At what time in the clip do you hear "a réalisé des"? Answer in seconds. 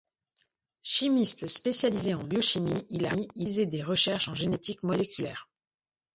3.05-3.83